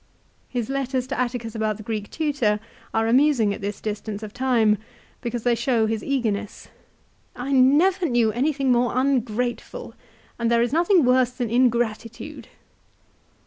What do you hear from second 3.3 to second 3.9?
at this